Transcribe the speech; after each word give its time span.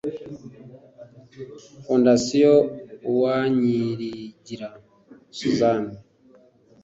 Fondation 1.85 2.55
Uwanyiligira 3.11 4.69
Suzanne 5.37 5.93